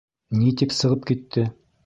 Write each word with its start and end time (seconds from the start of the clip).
Ни 0.37 0.53
тип 0.61 0.73
сығып 0.79 1.07
китте? 1.13 1.47